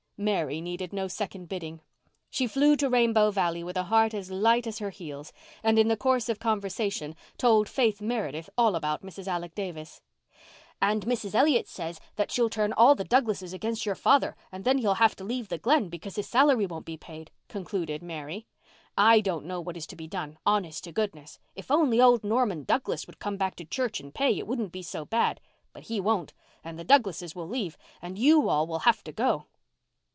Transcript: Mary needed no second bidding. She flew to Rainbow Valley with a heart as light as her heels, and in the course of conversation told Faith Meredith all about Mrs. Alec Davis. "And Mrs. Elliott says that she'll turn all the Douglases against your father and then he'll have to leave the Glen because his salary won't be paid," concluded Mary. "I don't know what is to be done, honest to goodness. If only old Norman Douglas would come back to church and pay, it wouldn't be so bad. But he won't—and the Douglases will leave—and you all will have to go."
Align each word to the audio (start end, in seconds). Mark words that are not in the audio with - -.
Mary 0.23 0.61
needed 0.61 0.93
no 0.93 1.07
second 1.07 1.49
bidding. 1.49 1.81
She 2.29 2.45
flew 2.45 2.75
to 2.75 2.91
Rainbow 2.91 3.31
Valley 3.31 3.63
with 3.63 3.75
a 3.75 3.85
heart 3.85 4.13
as 4.13 4.29
light 4.29 4.67
as 4.67 4.77
her 4.77 4.91
heels, 4.91 5.33
and 5.63 5.79
in 5.79 5.87
the 5.87 5.97
course 5.97 6.29
of 6.29 6.37
conversation 6.37 7.15
told 7.39 7.67
Faith 7.67 8.01
Meredith 8.01 8.47
all 8.55 8.75
about 8.75 9.01
Mrs. 9.01 9.25
Alec 9.25 9.55
Davis. 9.55 9.99
"And 10.79 11.07
Mrs. 11.07 11.33
Elliott 11.33 11.67
says 11.67 11.99
that 12.17 12.29
she'll 12.29 12.51
turn 12.51 12.71
all 12.71 12.93
the 12.93 13.03
Douglases 13.03 13.51
against 13.51 13.83
your 13.83 13.95
father 13.95 14.35
and 14.51 14.63
then 14.63 14.77
he'll 14.77 14.93
have 14.93 15.15
to 15.15 15.23
leave 15.23 15.49
the 15.49 15.57
Glen 15.57 15.89
because 15.89 16.17
his 16.17 16.27
salary 16.29 16.67
won't 16.67 16.85
be 16.85 16.97
paid," 16.97 17.31
concluded 17.47 18.03
Mary. 18.03 18.45
"I 18.95 19.21
don't 19.21 19.45
know 19.47 19.59
what 19.59 19.75
is 19.75 19.87
to 19.87 19.95
be 19.95 20.05
done, 20.05 20.37
honest 20.45 20.83
to 20.83 20.91
goodness. 20.91 21.39
If 21.55 21.71
only 21.71 21.99
old 21.99 22.23
Norman 22.23 22.63
Douglas 22.63 23.07
would 23.07 23.17
come 23.17 23.37
back 23.37 23.55
to 23.55 23.65
church 23.65 23.99
and 23.99 24.13
pay, 24.13 24.37
it 24.37 24.45
wouldn't 24.45 24.71
be 24.71 24.83
so 24.83 25.03
bad. 25.03 25.41
But 25.73 25.85
he 25.85 25.99
won't—and 25.99 26.77
the 26.77 26.83
Douglases 26.83 27.35
will 27.35 27.47
leave—and 27.49 28.19
you 28.19 28.49
all 28.49 28.67
will 28.67 28.79
have 28.81 29.03
to 29.05 29.11
go." 29.11 29.45